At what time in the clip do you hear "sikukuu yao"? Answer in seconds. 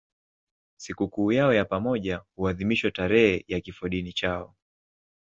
0.77-1.53